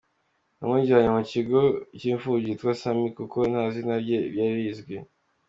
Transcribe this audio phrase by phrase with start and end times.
[0.59, 1.59] Yamujyanye mu kigo
[1.97, 4.95] cy’imfubyi yitwa “Sammy” kuko nta zina rye ryari rizwi.